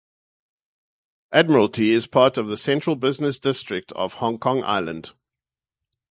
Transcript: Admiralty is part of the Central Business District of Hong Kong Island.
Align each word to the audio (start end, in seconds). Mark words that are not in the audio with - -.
Admiralty 1.31 1.91
is 1.91 2.07
part 2.07 2.35
of 2.35 2.47
the 2.47 2.57
Central 2.57 2.95
Business 2.95 3.37
District 3.37 3.91
of 3.91 4.15
Hong 4.15 4.39
Kong 4.39 4.63
Island. 4.63 5.11